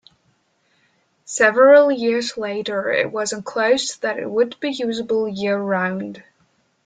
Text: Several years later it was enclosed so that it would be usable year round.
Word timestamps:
Several 1.25 1.91
years 1.91 2.35
later 2.35 2.91
it 2.91 3.11
was 3.11 3.33
enclosed 3.33 3.87
so 3.87 3.97
that 4.01 4.17
it 4.17 4.27
would 4.27 4.59
be 4.59 4.71
usable 4.71 5.27
year 5.29 5.55
round. 5.59 6.23